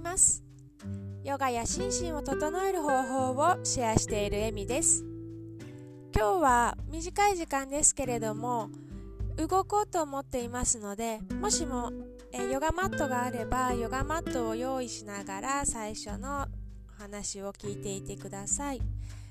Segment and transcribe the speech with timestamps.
[0.00, 0.42] ます。
[1.22, 5.04] ヨガや心身を整える方法をシェアしているエミです。
[6.14, 8.70] 今日は短い時間ですけれども
[9.36, 11.92] 動こうと思っていますのでもしも
[12.32, 16.46] えヨガマットがあればヨガマットを用意しながら最初の
[16.98, 18.80] 話を聞いていてください。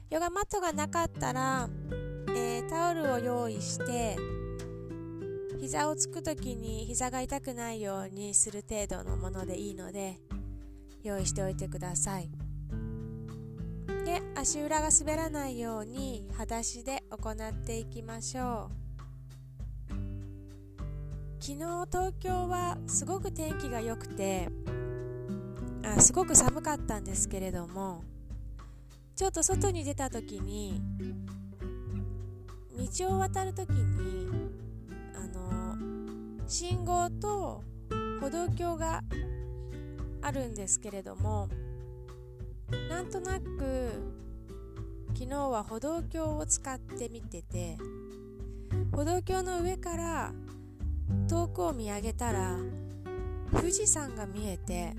[0.10, 1.70] ヨガマットがなかったら、
[2.30, 4.18] えー、タオルを用意して
[5.60, 10.18] 膝をつく時に膝が痛くないようにする程度のものでいいので
[11.04, 12.30] 用意しておいてください。
[14.06, 18.90] で足裏が滑らないように裸足で行っていきましょう。
[21.42, 21.56] 昨日
[21.92, 24.50] 東京はすごく天気が良くて
[25.84, 28.04] あすごく寒かったんですけれども
[29.16, 30.82] ちょっと外に出た時に
[32.98, 34.30] 道を渡る時に
[35.16, 35.76] あの
[36.48, 37.64] 信号と
[38.20, 39.02] 歩道橋が
[40.22, 41.50] あるんですけれども
[42.90, 43.92] なんとなく
[45.14, 47.78] 昨日は歩道橋を使って見てて
[48.92, 50.34] 歩道橋の上から
[51.28, 52.58] 遠くを見上げたら
[53.52, 54.94] 富士山が見えて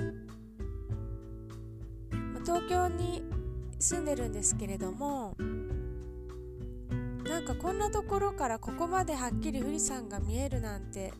[2.44, 3.22] 東京に
[3.78, 5.36] 住んでるんですけれども
[7.24, 11.12] なんかこんなところからここまではっきり富士山が見えるなんて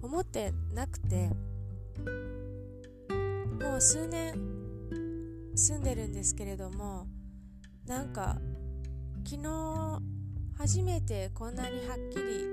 [0.00, 1.30] 思ってなくて
[3.60, 4.34] もう数年
[5.54, 7.06] 住んでるんですけれども
[7.86, 8.36] なんか
[9.24, 10.00] 昨日
[10.58, 12.46] 初めてこんなにはっきり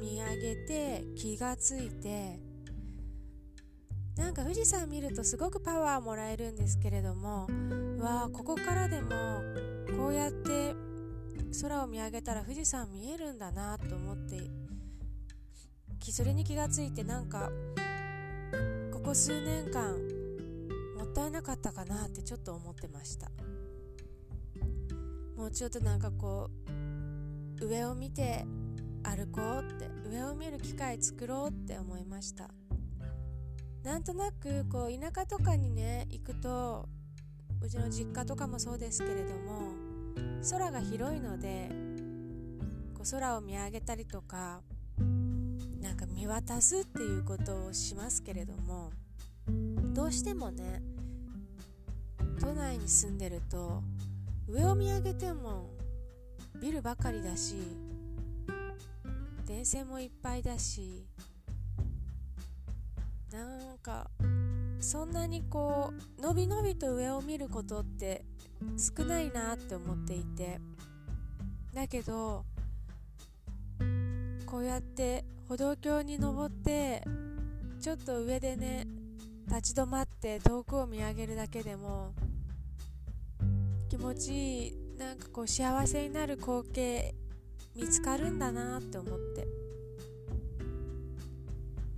[0.00, 2.38] 見上げて気がついて
[4.16, 7.48] なんか富士山見るとすごくパワーもらえるんですけれども
[8.00, 9.08] わあここからでも
[9.96, 10.74] こうやって
[11.62, 14.68] 空を見上げたら富士山見えるんだなと思って
[16.10, 17.50] それに気がついてなんか
[19.08, 19.96] ここ数年間
[20.98, 23.30] もったいなかったかなってちょっと思ってました。
[25.34, 26.50] もうちょっとなんかこ
[27.58, 28.44] う上を見て
[29.02, 32.50] 歩こうって上を見る機会作ろうって思いました。
[33.82, 36.86] なんとなくこう田舎とかにね行くと
[37.62, 39.72] うちの実家とかもそうですけれども
[40.50, 41.70] 空が広いので
[42.92, 44.60] こう空を見上げたりとか
[45.80, 48.90] なんか見渡すっていうことをしますけれども
[49.98, 50.80] どうしてもね
[52.40, 53.82] 都内に住んでると
[54.46, 55.70] 上を見上げても
[56.62, 57.56] ビルばかりだし
[59.44, 61.04] 電線もいっぱいだし
[63.32, 64.08] なんか
[64.78, 68.24] そんなにこうのびのびと上を見ることって
[68.76, 70.60] 少ないなって思っていて。
[71.74, 72.44] だけど
[74.46, 77.02] こうやって歩道橋に登って
[77.80, 78.86] ちょっと上でね
[79.48, 82.12] 立ち止まって遠くを見上げるだけでも
[83.88, 87.14] 気持ちいいなんかこう幸せになる光景
[87.74, 89.68] 見つかるんだなって思って。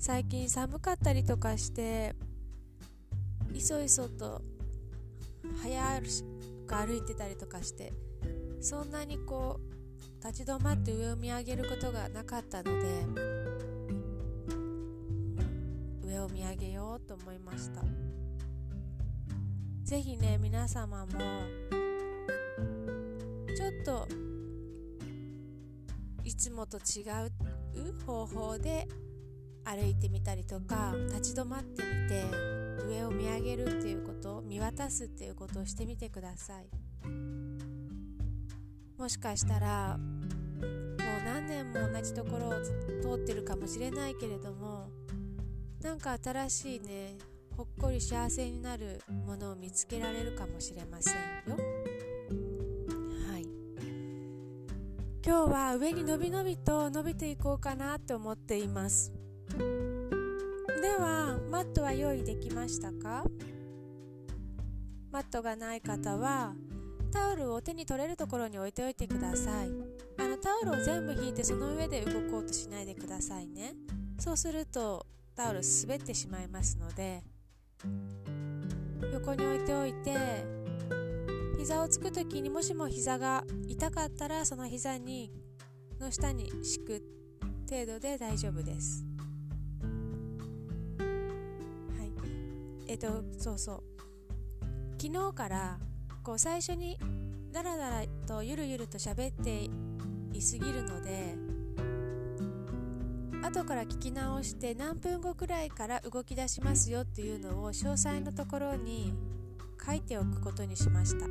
[0.02, 2.14] 最近寒かったりとかして
[3.52, 4.40] いそいそと
[5.62, 6.00] 早
[6.66, 7.92] く歩いてたりとかして
[8.62, 13.39] そんなにこう立ち止まって上を見上げることがなかったので
[17.10, 17.82] と思いました
[19.82, 21.12] 是非ね皆様も
[23.56, 24.06] ちょっと
[26.22, 27.02] いつもと違
[27.74, 28.86] う方法で
[29.64, 32.24] 歩いてみたりとか立ち止まってみて
[32.86, 36.68] 上を見上げるっていうこと見渡すっていうことをしてみてください。
[38.96, 40.04] もしかしたらも
[40.64, 42.52] う何年も同じところを
[43.16, 44.69] 通ってるかもしれないけれども
[45.82, 47.16] なんか新しいね
[47.56, 51.56] ほっこり幸せになるものを見つけられるかもしれませんよ。
[53.32, 53.46] はい。
[55.24, 59.12] 今日は上にのびのびと伸びていこうかなって思っています。
[60.80, 63.24] ではマットは用意できましたか？
[65.10, 66.54] マットがない方は
[67.10, 69.70] タオルを手に取れるところに置いておいてください。
[70.18, 73.74] あのタオルを全部引いてその上で動こうとしないでくださいね。
[74.18, 75.06] そうすると
[75.40, 77.22] タオル滑ってしまいますので
[79.10, 80.14] 横に置いておいて
[81.58, 85.32] 膝をつく時にもしも膝が痛かったらその膝に
[85.98, 87.02] の下に敷く
[87.70, 89.04] 程度で大丈夫です。
[90.98, 92.12] はい。
[92.86, 93.82] えっとそうそう。
[95.00, 95.78] 昨日から
[96.22, 96.98] こう最初に
[97.50, 99.70] ダラダラとゆるゆると喋って
[100.36, 101.49] いすぎるので
[103.42, 109.14] 後から聞き直して何分後くらいから動き出しますよっていうのを詳細のところに
[109.84, 111.26] 書いておくことにしました。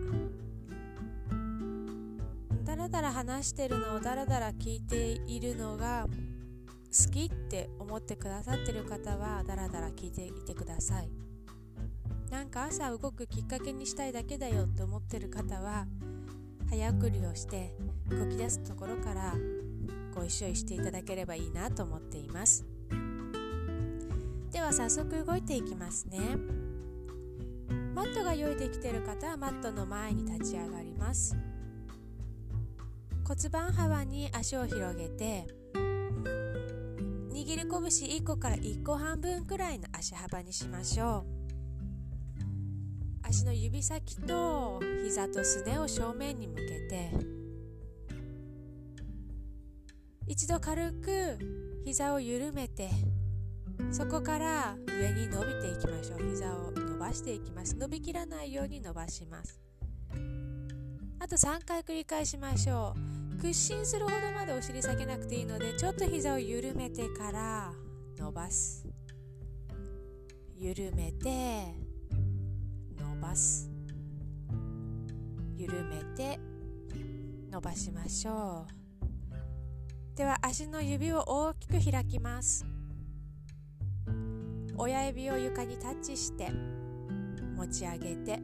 [2.63, 11.09] だらだら話してるのをだらだら聞いているのが好きって思ってくださってる方はだらだら聞いていてください。
[12.31, 15.87] なんか朝動くきっかけにしたいだけだよって思ってる方は
[16.69, 17.73] 早送りをして
[18.09, 19.33] 動き出すところから
[20.13, 22.65] ご一緒していただければいいなと思っています。
[24.51, 26.37] では早速動いていきますね。
[27.93, 31.35] マットが用意できている方はマットの前に立ち上がります。
[33.25, 35.45] 骨盤幅に足を広げて
[37.31, 41.39] 握り拳1個から1個半分くらいの足幅にしましょう。
[43.21, 47.11] 足の指先と膝とすねを正面に向けて
[50.29, 51.39] 一度軽く
[51.83, 52.87] 膝を緩めて
[53.89, 56.29] そこから上に伸びていきましょう。
[56.29, 57.75] 膝を伸ばしていきます。
[57.75, 59.59] 伸びきらないように伸ばします。
[61.17, 62.93] あと3回繰り返しましょ
[63.35, 63.37] う。
[63.41, 67.73] 屈伸するほどまでお尻下げなくていいのでちょっと膝を緩めてから
[68.15, 68.85] 伸ばす。
[70.55, 71.73] 緩めて
[72.99, 73.67] 伸ばす。
[75.57, 76.39] 緩めて
[77.49, 78.78] 伸ばしましょう。
[80.19, 82.65] では足の指を大きく開きます。
[84.75, 86.51] 親指を床にタッチして
[87.55, 88.41] 持ち上げて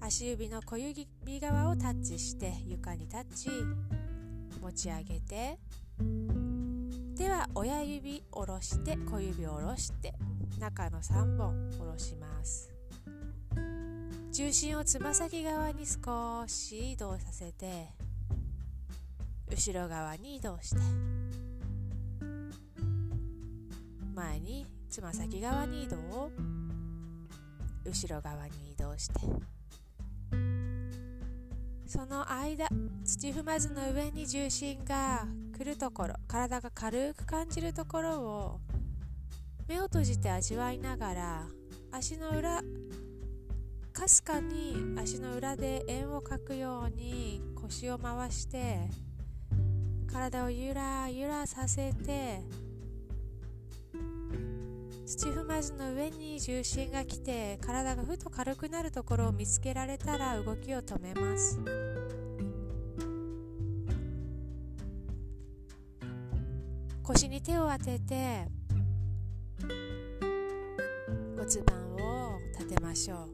[0.00, 1.06] 足指の小指
[1.42, 3.50] 側をタッチして床にタッチ
[4.62, 5.58] 持ち上げて
[7.16, 10.14] では親指下ろして小指を下ろして
[10.58, 12.70] 中の3本下ろします。
[14.32, 18.09] 重心をつま先側に少し移動させて
[19.50, 20.80] 後ろ側に移動して。
[24.14, 26.30] 前につま先側に移動。
[27.84, 29.20] 後ろ側に移動して。
[31.86, 32.68] その間
[33.04, 35.26] 土踏まずの上に重心が
[35.56, 38.60] 来るところ体が軽く感じるところを
[39.66, 41.46] 目を閉じて味わいながら
[41.90, 42.62] 足の裏
[43.92, 48.78] かすかに足の裏で円を描くように腰を回して
[50.12, 52.40] 体をゆらゆらさせて
[55.06, 61.60] 土踏まずの上に重心が来て体がふと軽くなるところを見つけられたら動きを止めます。
[67.02, 68.46] 腰に手を当てて
[71.36, 73.28] 骨盤を立てましょう。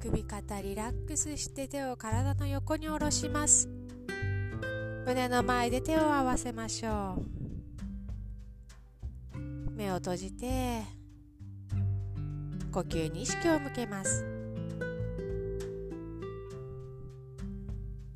[0.00, 3.79] 首肩リラックスして手を体の横に下ろします。
[5.06, 7.16] 胸の前で手を合わせましょ
[9.36, 9.40] う。
[9.72, 10.82] 目を閉じて
[12.70, 14.24] 呼吸に意識を向けます。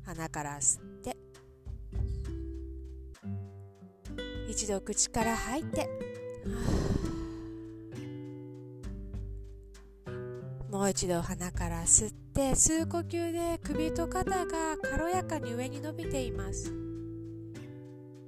[0.05, 1.17] 鼻から吸って
[4.47, 5.89] 一度口から吐いて、
[10.71, 16.73] もう一度鼻から吸って吸う呼吸で首と肩が軽やかに上に伸びています。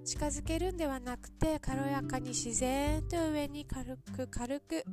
[0.05, 4.85] 近づけるんではなくて軽やかに自然と上に軽く軽く。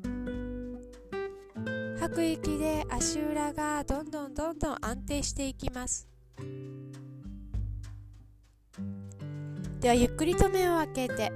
[2.01, 6.09] 吐く息で足裏がどんどんどんどん安定していきます。
[9.79, 11.31] ではゆっくりと目を開けて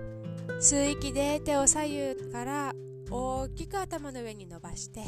[0.60, 2.72] 吸う息で手を左右から
[3.08, 5.02] 大きく頭の上に伸ばして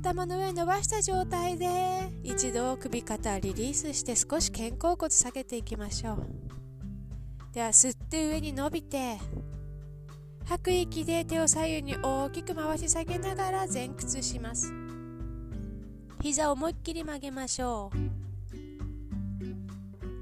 [0.00, 6.26] 頭の上に伸ばした状態で一度首肩リリースして少し肩甲骨下げていきましょう。
[7.52, 9.18] では吸って上に伸びて
[10.46, 14.72] 吐く息で手を左右に大きく回し下げながら前屈します。
[16.22, 17.98] 膝を思いっきり曲げましょう。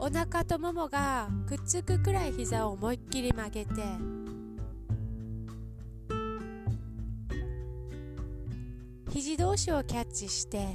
[0.00, 3.82] お腹とももがくっつくくらい膝を思いっきり曲げて
[9.10, 10.66] 肘同士をキャッチして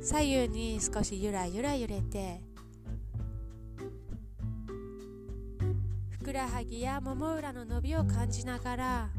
[0.00, 2.40] 左右に少しゆらゆら揺れて
[6.10, 9.10] ふくらはぎやもも裏の伸びを感じながら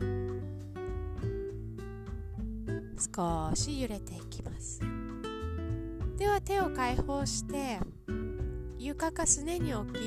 [3.16, 4.82] 少し揺れていきます。
[6.18, 7.80] では手を解放して
[8.78, 10.00] 床かすねに置き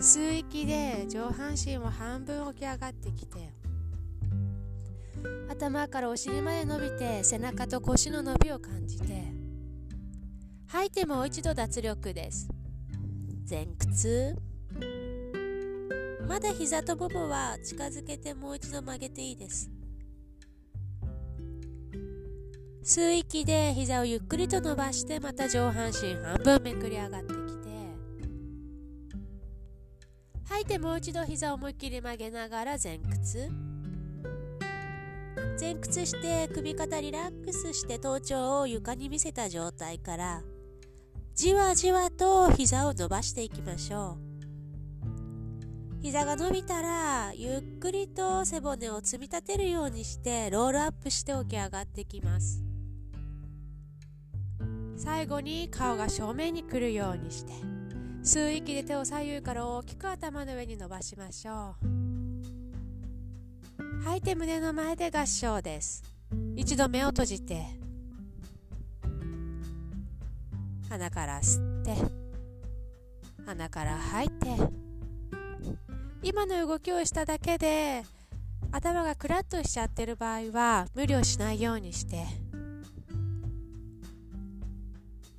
[0.00, 3.52] 吸う息で上半身を半分起き上がってきて
[5.52, 9.22] 頭からお尻まで伸びて背中と腰の伸びを感じて。
[10.66, 12.48] 吐いてもう一度脱力です。
[13.48, 14.34] 前屈。
[16.26, 19.70] まだ膝とももは近づけてもう一度曲げていいです。
[22.82, 27.68] 吸う息で膝をゆっくりと伸ばしてまた上半身半分めくり上がってきて。
[30.48, 33.50] 吐いてもう一度膝を思いっきり曲げながら前屈。
[35.60, 40.42] 前屈して首肩リラックスして頭頂を床に見せた状態から
[41.34, 44.32] じわじわと膝を伸ばしていきましょう。
[46.02, 52.64] 膝が伸びたらゆっくりと背骨を積み立てるようにしてロールアップして起き上がってきます。
[54.96, 57.52] 最後に顔が正面に来るようにして
[58.22, 62.01] 吸う息で手を左右から大きく頭の上に伸ばしましょう。
[64.04, 66.12] 吐いて胸の前で合掌です。
[66.56, 67.64] 一度目を閉じて
[70.88, 71.94] 鼻から吸って
[73.46, 74.46] 鼻から吐いて
[76.22, 78.02] 今の動きをしただけで
[78.70, 82.24] 頭がクラッとしちゃってる場合は無理をしないようにして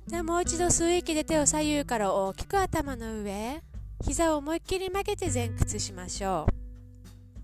[0.08, 3.62] でもう一度吸う息で手を左右から大きく頭の上
[4.04, 6.63] 膝を思いっきり曲げて前屈しましょう。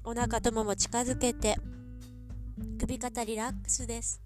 [0.02, 1.56] お腹ともも近づけて
[2.78, 4.20] 首肩リラックスです。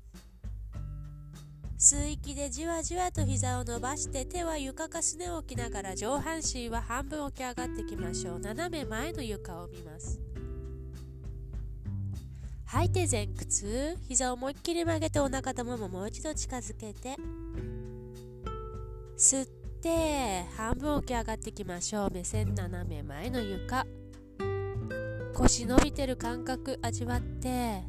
[1.77, 8.39] 吸う息でじわじわと膝を伸ばして手は床かすねを置きながら上半身は半分起き上がってきましょう。
[8.39, 10.21] 斜め前の床を見ます。
[12.67, 13.99] 吐いて前屈。
[14.09, 17.17] 膝を思いっきり曲げてお腹ともももう一度近づけて
[19.19, 19.47] 吸っ
[19.83, 22.11] て半分起き上がってきましょう。
[22.11, 23.85] 目線斜め前の床。
[25.35, 27.83] 腰伸びてる感覚味わって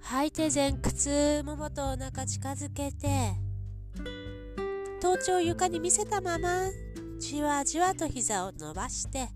[0.00, 3.32] 吐いて前屈ももとお腹近づけて
[5.00, 6.70] 頭頂床に見せたまま
[7.18, 9.28] じわじわと膝を伸ばして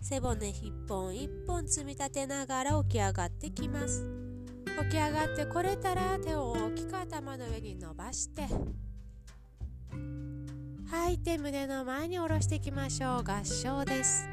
[0.00, 4.06] 背骨一本一本積み立てながら起き上がってきます。
[4.84, 8.46] 起き上がってこれたら手を大きく頭の上に伸ばして
[10.88, 13.24] 吐いて胸の前に下ろしていきましょう。
[13.24, 14.27] 合掌です。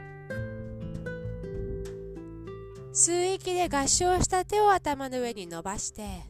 [2.96, 6.22] 吸う息で合掌した手を頭の上に伸ばして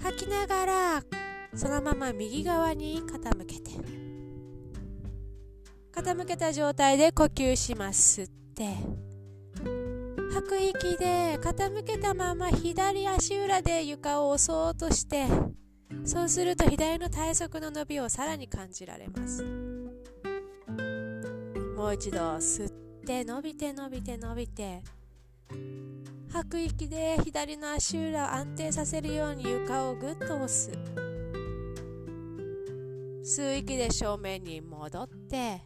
[0.00, 1.02] 吐きながら
[1.52, 3.72] そのまま右側に傾けて
[5.92, 8.76] 傾けた状態で呼吸します吸って
[10.32, 15.26] 吐く息で傾けたまま左足裏で床を押そうとして
[16.04, 19.42] そうすると左の体側の伸びをさらに感じられます。
[21.76, 22.85] もう一度吸って。
[23.06, 24.82] て伸びて伸びて伸びて。
[26.28, 30.72] 吐く息で左の足裏を安定させるように床をぐっと押す。
[33.22, 35.62] 吸う息で正面に戻って。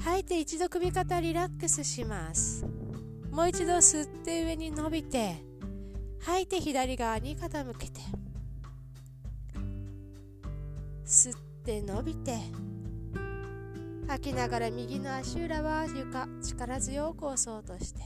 [0.00, 2.66] 吐いて一度首肩リラックスします。
[3.30, 5.36] もう一度吸って上に伸びて。
[6.20, 8.00] 吐いて左側に傾けて。
[11.06, 12.73] 吸って伸びて。
[14.06, 18.00] 吐きながら右の足裏は床力強く押そうとして。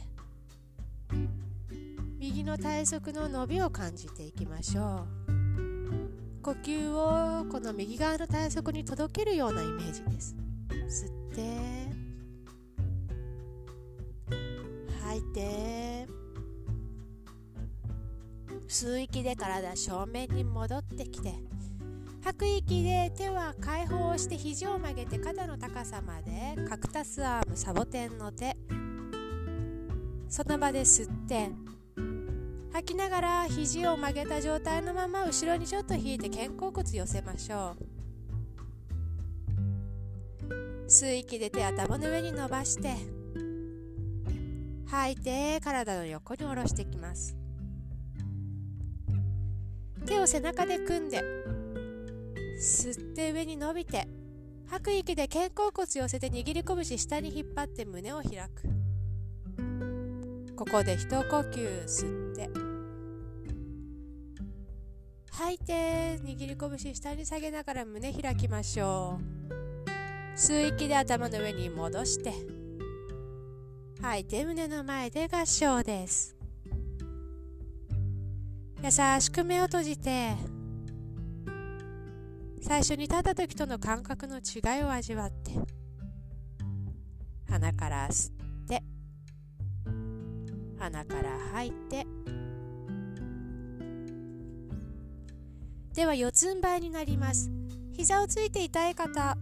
[2.19, 6.43] 右の体側の伸びを感じていきましょう。
[6.43, 10.37] 呼吸をこの右側の体側に届けるようなイメージです。
[10.71, 11.43] 吸って
[15.03, 16.09] 吐いて。
[18.69, 21.35] 吸う息で体正面に戻ってきて。
[22.29, 28.55] 吐く息で手は解放して肘を曲げて肩の高さまでカクタスアームサボテンの手。
[30.29, 31.49] その場で吸って
[32.71, 37.75] 吐きながら肘を曲げた状態のまま後ろにちょっと引いて肩甲骨寄せましょ
[40.45, 40.87] う。
[40.87, 42.95] 吸う息で手頭の上に伸ばして
[44.87, 47.35] 吐いて体の横に下ろしていきます。
[50.05, 51.23] 手を背中で組んで
[52.59, 54.09] 吸って上に伸びて
[54.67, 58.69] 吐く息で肩甲骨寄せて握り拳下に引っ張って胸を開く。
[60.57, 62.51] ここで一呼吸吸って
[65.31, 69.21] 吐いて握り拳下に下げながら胸開きましょ
[70.35, 70.37] う。
[70.37, 72.33] 吸う息で頭の上に戻して
[74.03, 76.37] 吐いて胸の前で合掌です。
[78.83, 80.35] 優しく目を閉じて
[82.61, 85.53] 最初に立った時との感覚の違いを味わって
[87.49, 88.35] 鼻から吸っ
[88.69, 88.83] て
[90.79, 92.07] 鼻から吐いて
[95.95, 97.51] では四つん這いになります。
[97.97, 99.37] 膝をついて痛い方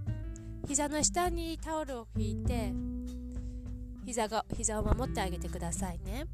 [0.66, 2.73] 膝の下にタオルを引いて
[4.06, 6.26] 膝が膝を守ってあげてくださいね。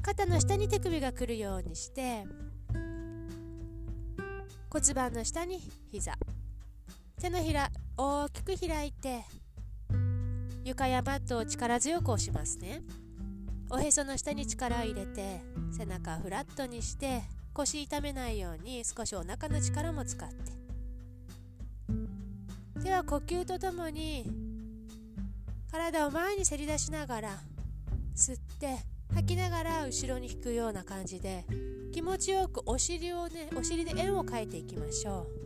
[0.00, 2.24] 肩の下に手首が来るようにして
[4.70, 5.60] 骨盤の下に
[5.90, 6.12] 膝。
[7.20, 9.24] 手のひら大きく開いて
[10.62, 12.82] 床やマットを力強く押しますね。
[13.70, 15.40] おへその下に力を入れて
[15.72, 17.22] 背中をフラットにして
[17.54, 20.36] 腰痛めないように少しお腹の力も使って。
[22.82, 24.30] では呼吸とともに
[25.72, 27.30] 体を前にせり出しながら
[28.14, 28.76] 吸って
[29.14, 31.44] 吐きながら後ろに引くような感じで
[31.92, 35.38] 気持ちよくお尻をねお尻で円を描いていきましょう。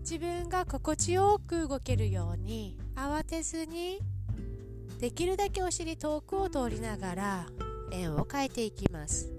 [0.00, 4.00] 自分が心地よく動けるように慌てずに
[4.98, 7.46] できるだけお尻遠くを通りながら
[7.92, 9.30] 円を描いていきます。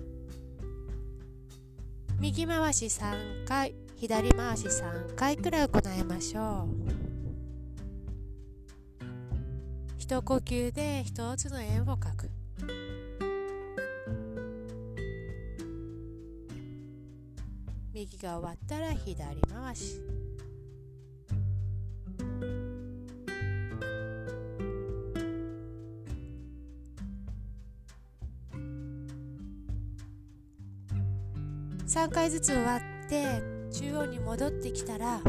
[2.20, 7.00] 右回し3回左回し3回くらい行いましょう。
[9.98, 12.39] 一呼吸で一つの円を描く。
[18.00, 20.02] 右が終わったら左回し。
[31.86, 33.42] 3回ずつ終わって
[33.74, 35.20] 中央に戻ってきたら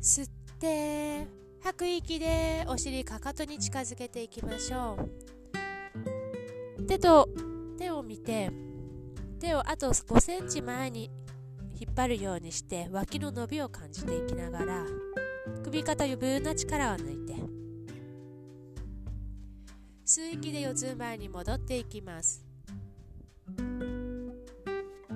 [0.00, 0.28] 吸っ
[0.58, 1.28] て
[1.62, 4.96] 吐く息でお尻かかとに近づけていきましょ
[6.78, 6.82] う。
[6.84, 7.28] 手と
[7.78, 8.50] 手を見て
[9.38, 11.10] 手をあと5センチ前に
[11.80, 14.84] 引っ張るようにして脇の伸びを感じていきながら
[15.64, 17.34] 首肩余分な力を抜いて
[20.04, 22.42] 吸う息で四つん這いに戻っていきます。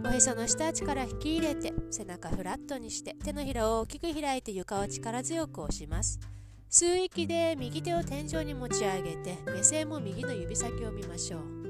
[0.04, 6.20] おへその下力引き入れて背中フラットにして手のひらを大きく開いて床を力強く押します。
[6.68, 11.62] 吸う息で右手を天井に持ち上げて目線も右の指先を見ましょう。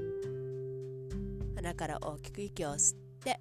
[1.62, 3.40] 鼻から大きく息を吸って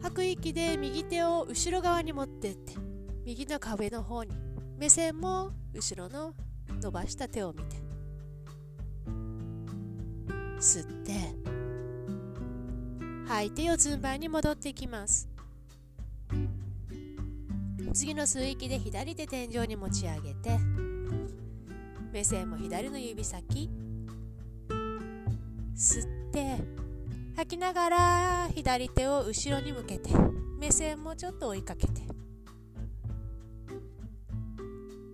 [0.00, 2.72] 吐く息で右手を後ろ側に持ってって
[3.26, 4.32] 右の壁の方に
[4.78, 6.32] 目線も後ろの
[6.80, 7.76] 伸ばした手を見て
[10.58, 11.12] 吸って
[13.28, 15.28] 吐いて四つん這いに戻っていきます。
[17.92, 20.58] 次の吸う息で左手天井に持ち上げて
[22.18, 23.70] 目線も左の指先。
[25.76, 26.56] 吸って
[27.36, 30.10] 吐きながら左手を後ろに向けて
[30.58, 32.00] 目線もちょっと追いかけて。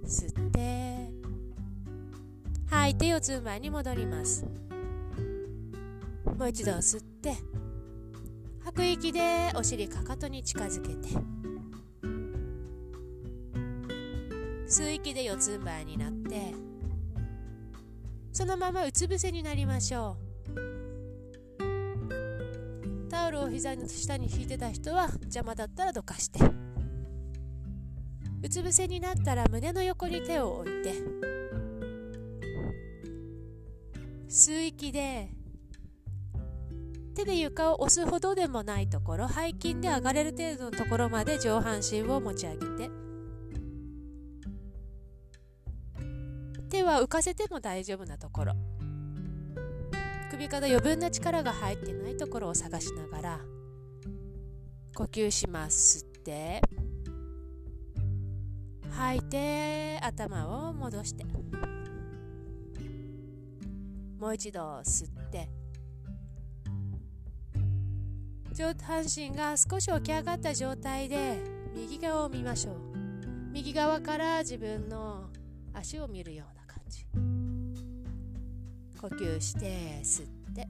[0.06, 1.10] 吸って
[2.70, 4.46] 吐いて四つん這いに戻ります。
[6.38, 7.34] もう一度吸って
[8.64, 11.08] 吐く息でお尻かかとに近づけて。
[14.66, 16.73] 吸う息で四つん這いになって
[18.34, 20.24] そのままうつ伏せになりましょう。
[23.08, 26.40] タオルを膝の下に引いてた人は邪魔だったらどかして。
[28.42, 30.94] うつ伏せになったら胸の横に手を置いて。
[34.28, 35.28] 吸う息で
[37.14, 43.03] 手で床を押すほどでもないところ背筋で上がれる程度のところまで上半身を持ち上げて。
[46.84, 48.52] は浮かせても大丈夫なところ。
[50.30, 53.40] 首から余分な力が入ってないところを探しながら
[54.94, 56.60] 呼吸します吸って。
[58.90, 61.24] 吐いて頭を戻して。
[64.18, 65.48] もう一度吸って。
[68.52, 71.38] 上半身が少し起き上がった状態で
[71.74, 72.74] 右側を見ましょう。
[73.52, 75.30] 右側から自分の
[75.72, 76.53] 足を見るような
[76.84, 77.06] 感じ
[79.00, 80.68] 呼吸して吸って。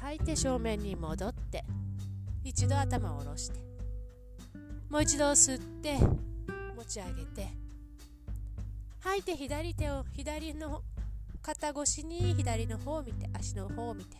[0.00, 1.64] 吐いて正面に戻って。
[2.44, 3.58] 一度頭を下ろして。
[4.88, 5.98] もう一度吸って
[6.76, 7.48] 持ち上げて。
[9.00, 10.82] 吐いて左手を左の
[11.42, 14.16] 肩越しに左の方を見て足の方を見て。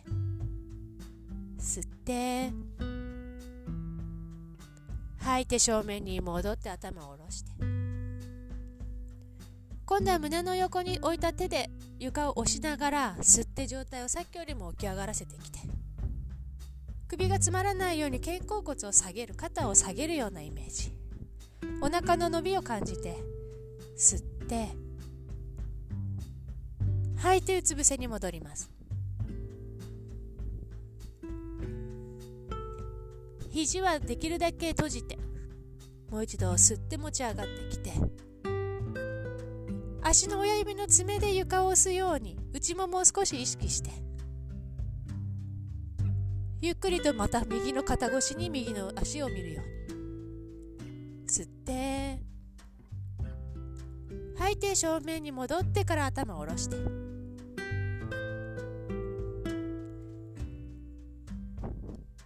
[1.59, 2.51] 吸って。
[5.17, 7.78] 吐いて正面に戻って頭を下ろして。
[9.89, 15.57] 今度は胸の横に置いた手で床を押しながら吸って状態をさっきよりも起き上がらせてきて。
[17.07, 20.93] 首がつまらないように肩甲骨を下げる肩を下げるようなイメージ。
[21.81, 23.17] お腹の伸びを感じて
[23.97, 24.69] 吸って
[27.17, 28.69] 吐いてうつ伏せに戻ります。
[33.49, 35.17] 肘はできるだけ閉じて
[36.11, 37.93] もう一度吸って持ち上がってきて
[40.09, 43.91] 足の親指の爪で床を押すように内ももを少し意識して
[46.61, 49.65] ゆっくりとまた右の肩越しに右の足を見るよう
[50.73, 52.17] に吸って
[54.39, 56.75] 吐いて正面に戻ってから頭を下ろして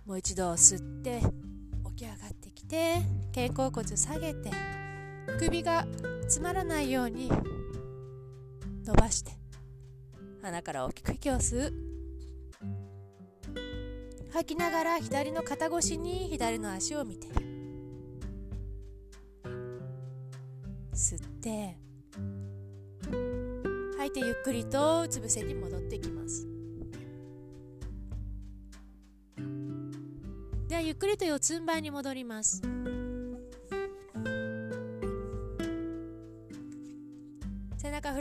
[0.06, 1.20] もう一度吸って
[1.98, 3.02] 起き上がってきて
[3.36, 4.52] 肩甲骨下げて
[5.38, 5.86] 首が
[6.22, 7.30] 詰まらないように
[8.86, 9.32] 伸ばして。
[10.42, 11.74] 鼻から大きく息を吸う。
[14.34, 17.28] 吐きながら左の肩越しに左の足を見て。
[20.94, 21.78] 吸って。
[23.98, 26.46] 吐いてゆっくりとうつ伏せに戻っていきます。
[30.68, 32.62] ではゆっくりと四つん這いに戻ります。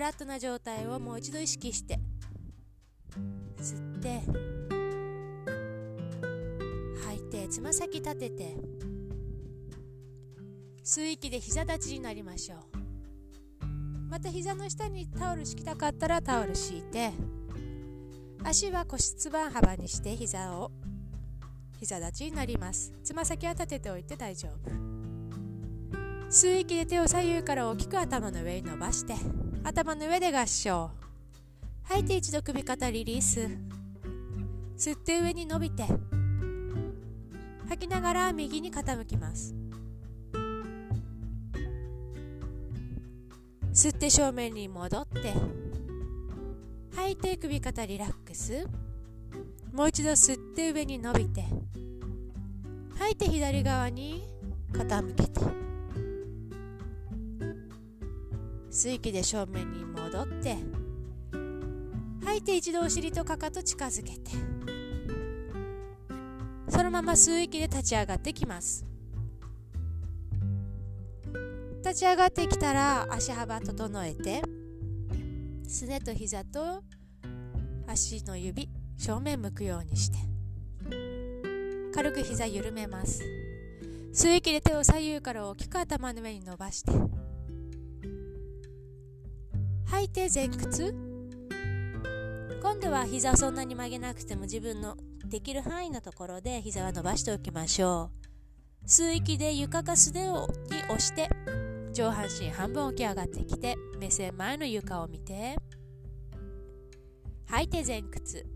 [0.03, 2.01] ラットな状態をもう一度意識して
[3.59, 4.21] 吸って
[7.05, 8.57] 吐いてつま先立てて
[10.85, 12.59] 吸う息で膝立ちになりましょう。
[14.11, 17.12] また膝の下にタオル敷きたかったらタオル敷いて
[18.43, 20.73] 足は腰つば幅にして膝を
[21.79, 22.93] 膝立ちになります。
[23.05, 24.71] つま先は立てておいて大丈夫。
[26.29, 29.15] 吸う息で手を左右から大きく頭の上に伸ばして
[29.64, 30.90] 頭の上で合掌
[31.85, 33.48] 吐いて一度首肩リリース。
[34.77, 35.85] 吸って上に伸びて。
[37.68, 39.55] 吐きながら右に傾きます。
[43.72, 45.33] 吸って正面に戻って。
[46.96, 48.66] 吐いて首肩リラックス。
[49.72, 51.44] もう一度吸って上に伸びて。
[52.98, 54.29] 吐いて左側に
[54.72, 55.72] 傾けて。
[58.73, 60.57] 吸い息で正面に戻って
[62.25, 64.31] 吐いて一度お尻とかかと近づけて
[66.71, 68.87] そのまま吸う息で立ち上がってきます。
[71.85, 74.41] 立ち上がってきたら足幅整えて
[75.69, 76.83] すねと膝と
[77.87, 80.17] 足の指正面向くようにして
[81.93, 83.23] 軽く膝緩めます。
[84.15, 86.93] 吸う息で手を左右から大きく頭の上に伸ばして
[89.92, 90.94] 吐いて前屈？
[92.62, 98.11] 今度は膝をそんなに曲げなくても自分のできる範囲のところで膝は伸ばしておきましょ
[98.85, 98.87] う。
[98.87, 101.28] 吸う息で床か素手をに押して
[101.92, 105.59] 上半身半分起き上がってきて目線前の床を見て。
[107.44, 108.46] 吐いて前屈。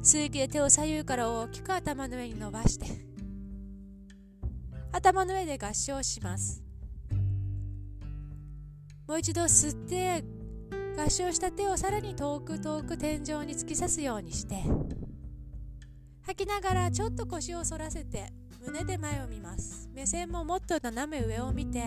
[0.00, 2.86] 吸う息で手を左右から大きく頭の上に伸ばして
[4.92, 6.59] 頭の上で合掌します。
[9.10, 10.22] もう一度吸って
[10.96, 14.62] 合掌した手をさらに遠く遠く天井に突き刺すようにして
[16.24, 18.32] 吐きながらちょっと腰を反らせて
[18.64, 19.90] 胸で前を見ます。
[19.92, 21.82] 目線ももっと斜め上を見て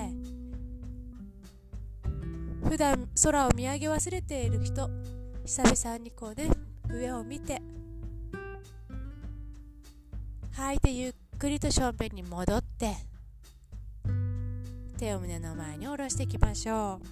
[2.68, 4.90] 普段空を見上げ忘れている人
[5.46, 6.50] 久々にこうね
[6.90, 7.62] 上を見て
[10.52, 13.13] 吐いてゆっくりと正面に戻って
[15.04, 17.08] 手を胸の前に下ろしていきましょう。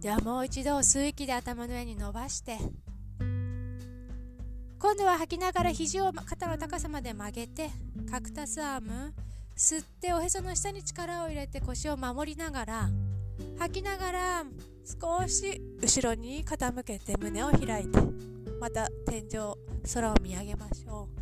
[0.00, 2.58] ではもう一度吸う息で頭の上に伸ばして
[4.78, 7.68] 今度は吐きながら肘を肩の高さまで曲げて
[8.08, 9.12] カクタスアーム
[9.56, 12.88] 吸っておへその下に力を入れて腰を守りながら
[13.58, 14.44] 吐きながら
[14.84, 17.98] 少し後ろに傾けて胸を開いて
[18.60, 19.56] また天井
[19.92, 21.17] 空を見上げましょう。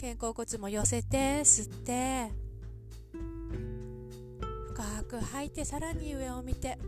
[0.00, 2.32] 肩甲骨も寄せて吸って
[4.68, 6.78] 深く吐いてさらに上を見て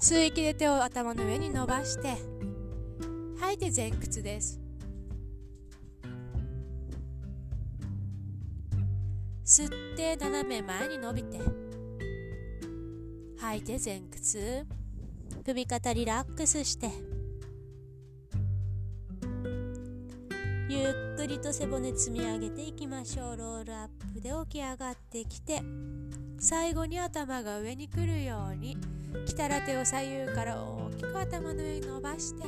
[0.00, 2.16] 吸う息で手を頭の上に伸ばして
[3.38, 4.60] 吐いて前屈です。
[9.44, 11.38] 吸って斜め前に伸びて
[13.38, 14.66] 吐いて前屈。
[15.44, 17.11] 首肩リラックスして
[20.72, 23.36] ゆっくりと背骨積み上げていきましょう。
[23.36, 25.60] ロールアップで起き上がってきて
[26.40, 28.78] 最後に頭が上に来るように
[29.26, 32.44] 来たら手を左右から大きく頭の上に伸ばして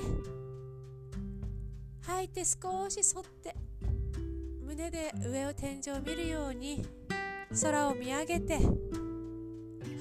[2.01, 3.55] 吐いて少し反って
[4.63, 6.83] 胸で上を天井を見るように
[7.63, 8.59] 空を見上げて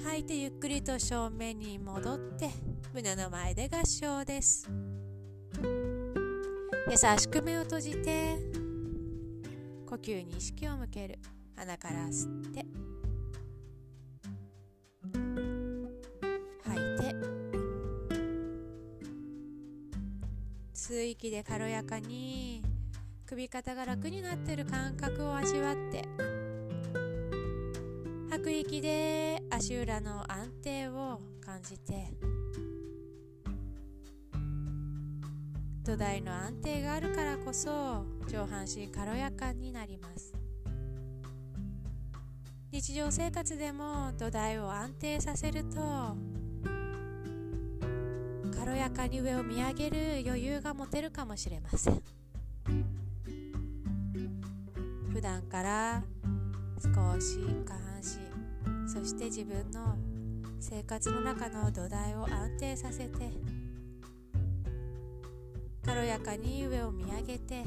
[0.02, 2.48] 吐いてゆっくりと正面に戻って
[2.94, 4.93] 胸の前で合掌です。
[6.90, 8.36] 優しく目を閉じて
[9.86, 11.18] 呼吸に意識を向ける。
[11.56, 12.66] 鼻から吸って
[16.64, 17.14] 吐いて
[20.74, 22.62] 吸う息で軽やかに
[23.24, 26.04] 首肩が楽になってる感覚を味わって
[28.30, 32.10] 吐く息で足裏の安定を感じて
[35.84, 40.32] 土台の安定があるからこそ上半身軽やかになります。
[42.72, 46.16] 日常生活でも土台を安定させると
[48.58, 52.02] 軽やかに上を見上げる余裕が持てるかもしれません。
[55.12, 56.02] 普段から
[56.82, 59.96] 少し下半身そして自分の
[60.60, 63.53] 生活の中の土台を安定させて
[65.84, 67.64] 軽やかに上を見上げて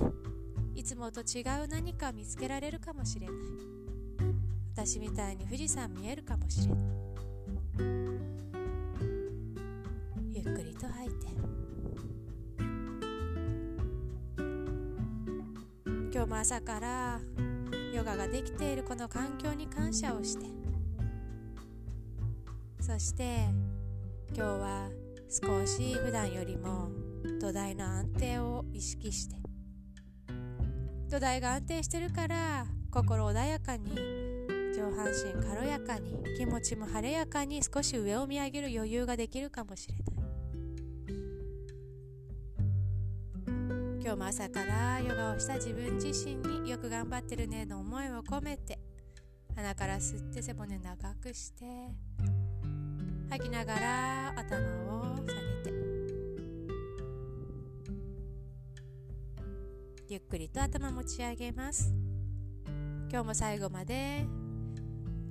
[0.75, 3.35] いつもと違う何か見つけられるかもしれない。
[4.73, 6.85] 私みたいに富士山見えるかもしれない。
[10.33, 11.27] ゆっくりと吐いて。
[16.13, 17.19] 今日も朝から
[17.93, 20.45] ヨガができているこの環境に感謝をして。
[22.79, 23.47] そして
[24.33, 24.89] 今日は
[25.29, 26.89] 少し普段よりも
[27.39, 29.35] 土台の安定を意識して。
[31.09, 33.95] 土台が安定してるから心穏やかに
[34.75, 40.03] 上半身軽やかに気持ちも晴れやかに少し上を見上げる余裕ができるかもしれない。
[44.07, 48.79] 今日も朝からヨガをした自分自身によく頑張ってるねの思いを込めて
[49.53, 51.65] 鼻から吸って背骨長くして
[53.29, 54.57] 吐きながら頭
[55.01, 55.46] を下げ
[60.09, 61.93] ゆっくりと頭持ち上げます。
[63.11, 64.25] 今日も最後まで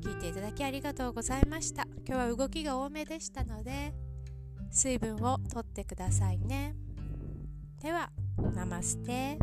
[0.02, 1.86] 聞いていただきありがとうございました。
[2.06, 3.94] 今日は動きが多めでしたので
[4.70, 6.74] 水分をとってくださいね。
[7.82, 8.10] では
[8.54, 9.38] ナマステ。